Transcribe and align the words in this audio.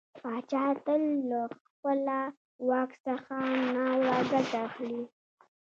پاچا 0.17 0.65
تل 0.85 1.03
له 1.29 1.41
خپله 1.59 2.19
واک 2.67 2.91
څخه 3.05 3.35
ناوړه 3.75 4.19
ګټه 4.31 4.57
اخلي. 4.67 5.01